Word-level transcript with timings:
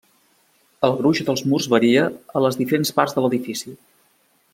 El 0.87 0.95
gruix 1.01 1.19
dels 1.27 1.43
murs 1.51 1.67
varia 1.73 2.05
a 2.39 2.43
les 2.45 2.57
diferents 2.63 2.93
parts 3.01 3.15
de 3.19 3.25
l'edifici. 3.27 3.75